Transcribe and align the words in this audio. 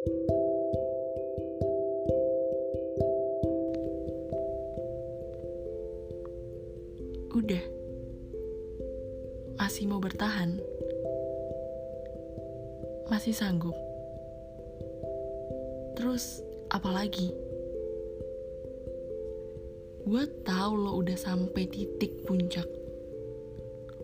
Udah. 0.00 0.08
Masih 9.60 9.92
mau 9.92 10.00
bertahan? 10.00 10.56
Masih 13.12 13.36
sanggup? 13.36 13.76
Terus 16.00 16.40
apa 16.72 16.88
lagi? 16.88 17.36
Gue 20.08 20.24
tahu 20.48 20.80
lo 20.80 20.96
udah 20.96 21.20
sampai 21.20 21.68
titik 21.68 22.24
puncak. 22.24 22.64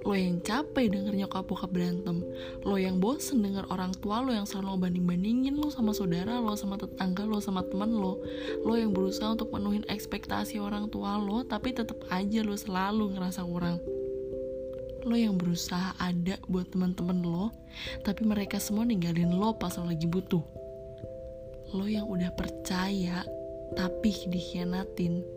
Lo 0.07 0.15
yang 0.15 0.39
capek 0.39 0.87
denger 0.95 1.19
nyokap 1.19 1.51
bokap 1.51 1.75
berantem. 1.75 2.23
Lo 2.63 2.79
yang 2.79 3.03
bosen 3.03 3.43
denger 3.43 3.67
orang 3.75 3.91
tua 3.99 4.23
lo 4.23 4.31
yang 4.31 4.47
selalu 4.47 4.87
banding-bandingin 4.87 5.59
lo 5.59 5.67
sama 5.67 5.91
saudara 5.91 6.39
lo, 6.39 6.55
sama 6.55 6.79
tetangga 6.79 7.27
lo, 7.27 7.43
sama 7.43 7.67
temen 7.67 7.91
lo. 7.91 8.23
Lo 8.63 8.79
yang 8.79 8.95
berusaha 8.95 9.35
untuk 9.35 9.51
menuhin 9.51 9.83
ekspektasi 9.91 10.63
orang 10.63 10.87
tua 10.95 11.19
lo, 11.19 11.43
tapi 11.43 11.75
tetap 11.75 11.99
aja 12.15 12.47
lo 12.47 12.55
selalu 12.55 13.19
ngerasa 13.19 13.43
kurang. 13.43 13.83
Lo 15.03 15.19
yang 15.19 15.35
berusaha 15.35 15.99
ada 15.99 16.39
buat 16.47 16.71
teman-teman 16.71 17.27
lo, 17.27 17.51
tapi 18.07 18.23
mereka 18.23 18.63
semua 18.63 18.87
ninggalin 18.87 19.35
lo 19.35 19.59
pas 19.59 19.75
lo 19.75 19.91
lagi 19.91 20.07
butuh. 20.07 20.43
Lo 21.75 21.91
yang 21.91 22.07
udah 22.07 22.31
percaya, 22.31 23.27
tapi 23.75 24.15
dikhianatin 24.31 25.36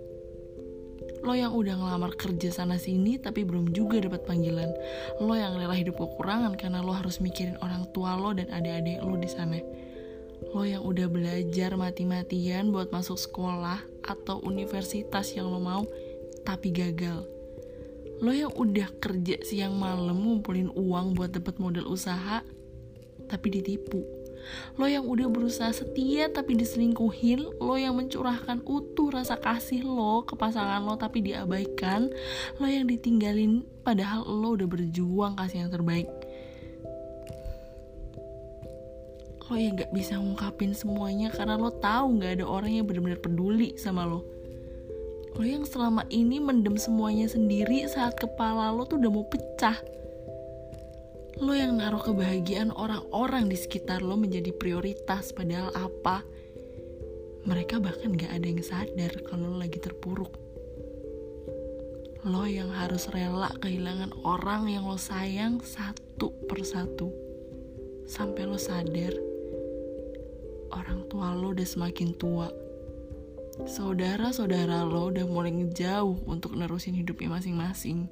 Lo 1.19 1.35
yang 1.35 1.51
udah 1.51 1.75
ngelamar 1.75 2.15
kerja 2.15 2.51
sana 2.51 2.79
sini 2.79 3.19
tapi 3.19 3.43
belum 3.43 3.75
juga 3.75 3.99
dapat 3.99 4.23
panggilan. 4.23 4.71
Lo 5.19 5.35
yang 5.35 5.59
rela 5.59 5.75
hidup 5.75 5.99
kekurangan 5.99 6.55
karena 6.55 6.79
lo 6.79 6.95
harus 6.95 7.19
mikirin 7.19 7.59
orang 7.59 7.87
tua 7.91 8.15
lo 8.15 8.31
dan 8.31 8.47
adik-adik 8.51 9.03
lo 9.03 9.15
di 9.19 9.29
sana. 9.29 9.59
Lo 10.55 10.63
yang 10.63 10.81
udah 10.87 11.07
belajar 11.11 11.75
mati-matian 11.75 12.71
buat 12.71 12.89
masuk 12.95 13.19
sekolah 13.19 13.83
atau 14.07 14.39
universitas 14.47 15.35
yang 15.35 15.51
lo 15.51 15.59
mau 15.59 15.83
tapi 16.47 16.71
gagal. 16.71 17.27
Lo 18.19 18.31
yang 18.31 18.51
udah 18.51 18.87
kerja 18.99 19.39
siang 19.43 19.75
malam 19.75 20.19
ngumpulin 20.23 20.71
uang 20.71 21.15
buat 21.15 21.31
dapat 21.35 21.55
modal 21.59 21.87
usaha 21.87 22.43
tapi 23.29 23.47
ditipu 23.53 24.18
Lo 24.79 24.87
yang 24.87 25.05
udah 25.05 25.27
berusaha 25.27 25.71
setia 25.71 26.31
tapi 26.31 26.55
diselingkuhin, 26.55 27.59
lo 27.59 27.75
yang 27.75 27.95
mencurahkan 27.99 28.63
utuh 28.63 29.11
rasa 29.13 29.35
kasih 29.37 29.83
lo 29.83 30.23
ke 30.23 30.33
pasangan 30.39 30.83
lo 30.83 30.95
tapi 30.95 31.21
diabaikan, 31.25 32.09
lo 32.57 32.65
yang 32.65 32.87
ditinggalin 32.87 33.67
padahal 33.83 34.23
lo 34.25 34.55
udah 34.55 34.67
berjuang 34.67 35.35
kasih 35.35 35.67
yang 35.67 35.71
terbaik. 35.71 36.09
Lo 39.49 39.57
yang 39.57 39.73
gak 39.81 39.89
bisa 39.89 40.15
ngungkapin 40.21 40.77
semuanya 40.77 41.33
karena 41.33 41.57
lo 41.57 41.73
tahu 41.73 42.21
gak 42.21 42.37
ada 42.37 42.45
orang 42.45 42.69
yang 42.79 42.85
benar-benar 42.85 43.17
peduli 43.17 43.73
sama 43.81 44.05
lo. 44.05 44.21
Lo 45.33 45.45
yang 45.45 45.65
selama 45.65 46.05
ini 46.13 46.37
mendem 46.37 46.77
semuanya 46.77 47.29
sendiri 47.29 47.85
saat 47.89 48.17
kepala 48.17 48.69
lo 48.73 48.85
tuh 48.85 49.01
udah 49.01 49.11
mau 49.11 49.25
pecah 49.25 49.98
lo 51.39 51.55
yang 51.55 51.79
naruh 51.79 52.03
kebahagiaan 52.03 52.75
orang-orang 52.75 53.47
di 53.47 53.55
sekitar 53.55 54.03
lo 54.03 54.19
menjadi 54.19 54.51
prioritas 54.51 55.31
padahal 55.31 55.71
apa? 55.71 56.27
Mereka 57.47 57.79
bahkan 57.79 58.11
gak 58.19 58.35
ada 58.35 58.43
yang 58.43 58.59
sadar 58.59 59.11
kalau 59.23 59.55
lo 59.55 59.57
lagi 59.63 59.79
terpuruk. 59.79 60.35
Lo 62.27 62.43
yang 62.43 62.75
harus 62.75 63.07
rela 63.07 63.47
kehilangan 63.63 64.11
orang 64.27 64.67
yang 64.67 64.83
lo 64.83 64.99
sayang 64.99 65.63
satu 65.63 66.35
persatu. 66.51 67.07
Sampai 68.03 68.43
lo 68.43 68.59
sadar 68.59 69.15
orang 70.75 71.07
tua 71.07 71.31
lo 71.39 71.55
udah 71.55 71.63
semakin 71.63 72.19
tua. 72.19 72.51
Saudara-saudara 73.63 74.83
lo 74.83 75.07
udah 75.07 75.23
mulai 75.23 75.55
ngejauh 75.55 76.27
untuk 76.27 76.59
nerusin 76.59 76.99
hidupnya 76.99 77.31
masing-masing 77.31 78.11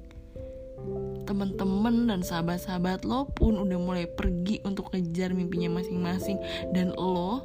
teman-teman 1.28 2.08
dan 2.08 2.24
sahabat-sahabat 2.24 3.04
lo 3.04 3.28
pun 3.36 3.60
udah 3.60 3.76
mulai 3.76 4.08
pergi 4.08 4.64
untuk 4.64 4.96
kejar 4.96 5.36
mimpinya 5.36 5.76
masing-masing 5.76 6.40
dan 6.72 6.96
lo 6.96 7.44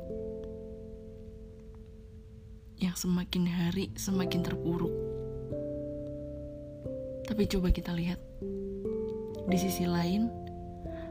yang 2.80 2.96
semakin 2.96 3.44
hari 3.44 3.92
semakin 4.00 4.40
terpuruk. 4.40 4.92
Tapi 7.28 7.44
coba 7.52 7.76
kita 7.76 7.92
lihat 7.92 8.24
di 9.52 9.58
sisi 9.60 9.84
lain, 9.84 10.32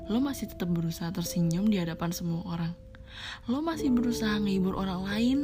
lo 0.09 0.25
masih 0.25 0.49
tetap 0.49 0.73
berusaha 0.73 1.13
tersenyum 1.13 1.69
di 1.69 1.77
hadapan 1.77 2.09
semua 2.09 2.41
orang. 2.49 2.73
Lo 3.53 3.61
masih 3.61 3.93
berusaha 3.93 4.41
ngehibur 4.41 4.81
orang 4.81 5.05
lain. 5.05 5.39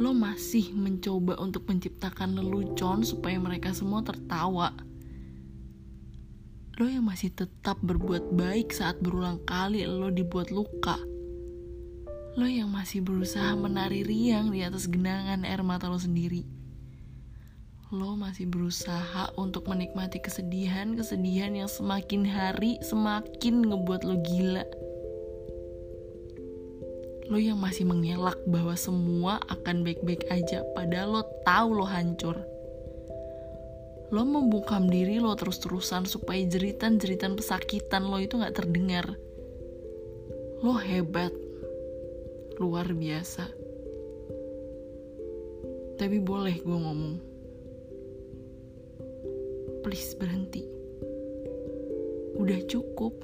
Lo 0.00 0.16
masih 0.16 0.72
mencoba 0.72 1.36
untuk 1.36 1.68
menciptakan 1.68 2.34
lelucon 2.34 3.04
supaya 3.04 3.36
mereka 3.36 3.76
semua 3.76 4.00
tertawa 4.00 4.72
lo 6.74 6.90
yang 6.90 7.06
masih 7.06 7.30
tetap 7.30 7.78
berbuat 7.86 8.34
baik 8.34 8.74
saat 8.74 8.98
berulang 8.98 9.38
kali 9.46 9.86
lo 9.86 10.10
dibuat 10.10 10.50
luka. 10.50 10.98
Lo 12.34 12.50
yang 12.50 12.66
masih 12.66 12.98
berusaha 12.98 13.54
menari 13.54 14.02
riang 14.02 14.50
di 14.50 14.66
atas 14.66 14.90
genangan 14.90 15.46
air 15.46 15.62
mata 15.62 15.86
lo 15.86 16.02
sendiri. 16.02 16.42
Lo 17.94 18.18
masih 18.18 18.50
berusaha 18.50 19.30
untuk 19.38 19.70
menikmati 19.70 20.18
kesedihan-kesedihan 20.18 21.54
yang 21.54 21.70
semakin 21.70 22.26
hari 22.26 22.82
semakin 22.82 23.70
ngebuat 23.70 24.02
lo 24.02 24.18
gila. 24.26 24.66
Lo 27.30 27.38
yang 27.38 27.62
masih 27.62 27.86
mengelak 27.86 28.36
bahwa 28.50 28.74
semua 28.74 29.38
akan 29.46 29.86
baik-baik 29.86 30.26
aja 30.26 30.66
padahal 30.74 31.22
lo 31.22 31.22
tahu 31.46 31.68
lo 31.70 31.86
hancur 31.86 32.34
lo 34.12 34.22
membungkam 34.28 34.92
diri 34.92 35.16
lo 35.16 35.32
terus-terusan 35.32 36.04
supaya 36.04 36.42
jeritan-jeritan 36.44 37.38
pesakitan 37.38 38.04
lo 38.04 38.20
itu 38.20 38.36
gak 38.36 38.56
terdengar. 38.56 39.16
Lo 40.60 40.76
hebat, 40.76 41.32
luar 42.60 42.92
biasa. 42.92 43.48
Tapi 45.96 46.18
boleh 46.20 46.56
gue 46.60 46.78
ngomong. 46.78 47.16
Please 49.84 50.16
berhenti. 50.16 50.64
Udah 52.40 52.60
cukup. 52.66 53.14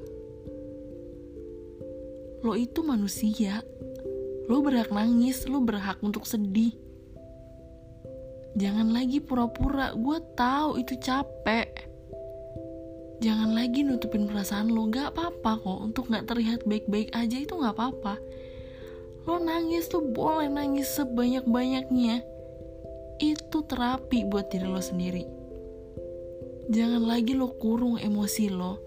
Lo 2.41 2.57
itu 2.57 2.81
manusia. 2.81 3.61
Lo 4.49 4.65
berhak 4.65 4.93
nangis, 4.93 5.45
lo 5.45 5.61
berhak 5.61 6.01
untuk 6.01 6.25
sedih 6.25 6.90
Jangan 8.59 8.91
lagi 8.91 9.23
pura-pura, 9.23 9.95
gue 9.95 10.19
tahu 10.35 10.83
itu 10.83 10.99
capek. 10.99 11.87
Jangan 13.23 13.55
lagi 13.55 13.87
nutupin 13.87 14.27
perasaan 14.27 14.75
lo, 14.75 14.91
gak 14.91 15.15
apa-apa 15.15 15.63
kok. 15.63 15.79
Untuk 15.79 16.11
gak 16.11 16.27
terlihat 16.27 16.67
baik-baik 16.67 17.15
aja 17.15 17.37
itu 17.39 17.55
gak 17.55 17.79
apa-apa. 17.79 18.19
Lo 19.29 19.39
nangis 19.39 19.87
tuh 19.87 20.03
boleh 20.03 20.51
nangis 20.51 20.91
sebanyak-banyaknya. 20.99 22.27
Itu 23.23 23.63
terapi 23.71 24.27
buat 24.27 24.51
diri 24.51 24.67
lo 24.67 24.83
sendiri. 24.83 25.23
Jangan 26.75 27.07
lagi 27.07 27.39
lo 27.39 27.55
kurung 27.55 28.03
emosi 28.03 28.51
lo. 28.51 28.83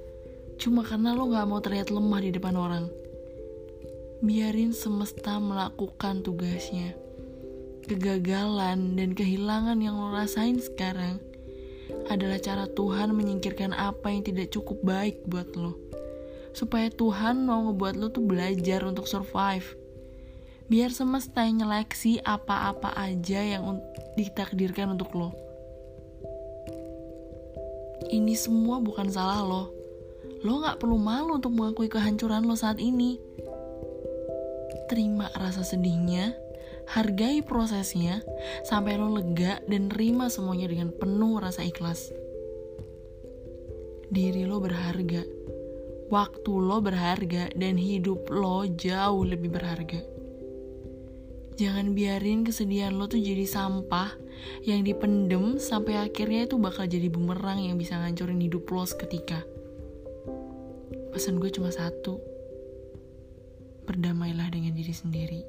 Cuma 0.59 0.84
karena 0.84 1.16
lo 1.16 1.31
gak 1.31 1.47
mau 1.47 1.63
terlihat 1.63 1.88
lemah 1.88 2.19
di 2.19 2.35
depan 2.35 2.59
orang. 2.59 2.91
Biarin 4.19 4.75
semesta 4.75 5.40
melakukan 5.40 6.19
tugasnya 6.19 7.03
kegagalan 7.85 8.95
dan 8.95 9.11
kehilangan 9.13 9.79
yang 9.83 9.99
lo 9.99 10.16
rasain 10.16 10.59
sekarang 10.59 11.19
adalah 12.07 12.39
cara 12.39 12.66
Tuhan 12.67 13.16
menyingkirkan 13.16 13.71
apa 13.75 14.11
yang 14.11 14.23
tidak 14.23 14.51
cukup 14.51 14.79
baik 14.83 15.23
buat 15.27 15.53
lo. 15.55 15.77
Supaya 16.53 16.89
Tuhan 16.93 17.43
mau 17.43 17.69
ngebuat 17.69 17.95
lo 17.97 18.07
tuh 18.13 18.23
belajar 18.23 18.85
untuk 18.85 19.09
survive. 19.09 19.66
Biar 20.69 20.93
semesta 20.93 21.43
yang 21.43 21.66
nyeleksi 21.66 22.23
apa-apa 22.23 22.96
aja 22.96 23.41
yang 23.41 23.81
ditakdirkan 24.16 24.96
untuk 24.96 25.11
lo. 25.17 25.29
Ini 28.13 28.35
semua 28.37 28.78
bukan 28.84 29.09
salah 29.09 29.41
lo. 29.41 29.73
Lo 30.43 30.59
gak 30.59 30.84
perlu 30.84 30.99
malu 30.99 31.40
untuk 31.40 31.55
mengakui 31.55 31.87
kehancuran 31.87 32.43
lo 32.43 32.53
saat 32.53 32.78
ini. 32.78 33.16
Terima 34.91 35.31
rasa 35.40 35.63
sedihnya, 35.63 36.35
hargai 36.90 37.40
prosesnya 37.46 38.20
sampai 38.68 39.00
lo 39.00 39.12
lega 39.14 39.64
dan 39.70 39.88
terima 39.88 40.28
semuanya 40.28 40.68
dengan 40.68 40.90
penuh 40.91 41.40
rasa 41.40 41.64
ikhlas. 41.64 42.12
Diri 44.14 44.46
lo 44.46 44.62
berharga, 44.62 45.26
waktu 46.14 46.52
lo 46.53 46.78
berharga, 46.84 47.50
dan 47.58 47.80
hidup 47.80 48.30
lo 48.30 48.68
jauh 48.68 49.26
lebih 49.26 49.50
berharga. 49.50 50.03
Jangan 51.53 51.94
biarin 51.94 52.41
kesedihan 52.41 52.97
lo 52.97 53.06
tuh 53.06 53.22
jadi 53.22 53.46
sampah 53.46 54.09
yang 54.66 54.82
dipendem 54.82 55.62
sampai 55.62 56.02
akhirnya 56.02 56.50
itu 56.50 56.58
bakal 56.58 56.90
jadi 56.90 57.14
bumerang 57.14 57.62
yang 57.62 57.78
bisa 57.78 57.97
ngancurin 57.97 58.41
hidup 58.41 58.66
lo 58.74 58.85
seketika. 58.85 59.46
Pesan 61.14 61.38
gue 61.38 61.50
cuma 61.53 61.70
satu. 61.70 62.34
berdamailah 63.84 64.47
dengan 64.47 64.72
diri 64.80 64.96
sendiri. 64.96 65.44